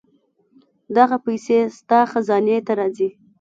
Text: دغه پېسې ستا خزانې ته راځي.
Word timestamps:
دغه 0.95 1.17
پېسې 1.25 1.57
ستا 1.77 1.99
خزانې 2.11 2.57
ته 2.65 2.73
راځي. 2.79 3.09